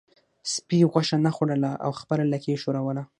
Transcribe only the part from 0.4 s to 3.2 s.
سپي غوښه نه خوړله او خپله لکۍ یې ښوروله.